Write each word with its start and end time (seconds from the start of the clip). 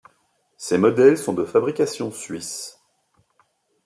Ces 0.57 0.79
modèles 0.79 1.15
sont 1.15 1.31
de 1.33 1.45
fabrication 1.45 2.09
suisse. 2.09 2.79